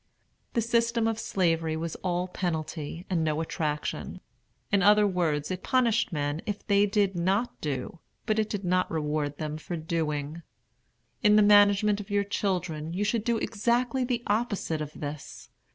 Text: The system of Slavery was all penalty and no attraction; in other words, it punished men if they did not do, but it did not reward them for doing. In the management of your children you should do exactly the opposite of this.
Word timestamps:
The 0.53 0.63
system 0.63 1.07
of 1.07 1.19
Slavery 1.19 1.77
was 1.77 1.93
all 1.97 2.27
penalty 2.27 3.05
and 3.07 3.23
no 3.23 3.39
attraction; 3.39 4.19
in 4.71 4.81
other 4.81 5.05
words, 5.05 5.51
it 5.51 5.61
punished 5.61 6.11
men 6.11 6.41
if 6.47 6.65
they 6.65 6.87
did 6.87 7.13
not 7.15 7.61
do, 7.61 7.99
but 8.25 8.39
it 8.39 8.49
did 8.49 8.63
not 8.65 8.89
reward 8.89 9.37
them 9.37 9.59
for 9.59 9.77
doing. 9.77 10.41
In 11.21 11.35
the 11.35 11.43
management 11.43 11.99
of 11.99 12.09
your 12.09 12.23
children 12.23 12.93
you 12.95 13.03
should 13.03 13.23
do 13.23 13.37
exactly 13.37 14.03
the 14.03 14.23
opposite 14.25 14.81
of 14.81 14.91
this. 14.99 15.49